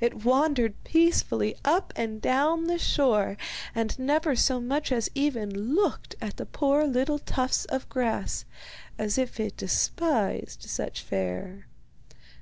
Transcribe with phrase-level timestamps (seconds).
[0.00, 3.36] It wandered peacefully up and down the shore,
[3.74, 8.46] and never so much as even looked at the poor little tufts of grass,
[8.96, 11.66] as if it despised such fare.